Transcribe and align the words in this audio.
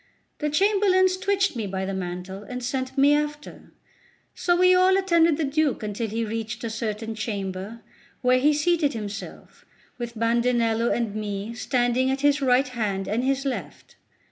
The 0.39 0.49
chamberlains 0.49 1.15
twitched 1.15 1.55
me 1.55 1.67
by 1.67 1.85
the 1.85 1.93
mantle, 1.93 2.41
and 2.41 2.63
sent 2.63 2.97
me 2.97 3.13
after; 3.13 3.71
so 4.33 4.55
we 4.55 4.73
all 4.73 4.97
attended 4.97 5.37
the 5.37 5.43
Duke 5.43 5.83
until 5.83 6.07
he 6.07 6.25
reached 6.25 6.63
a 6.63 6.71
certain 6.71 7.13
chamber, 7.13 7.81
where 8.23 8.39
he 8.39 8.51
seated 8.51 8.93
himself, 8.93 9.63
with 9.99 10.17
Bandinello 10.17 10.89
and 10.89 11.13
me 11.13 11.53
standing 11.53 12.09
at 12.09 12.21
his 12.21 12.41
right 12.41 12.69
hand 12.69 13.07
and 13.07 13.23
his 13.23 13.45
left. 13.45 13.95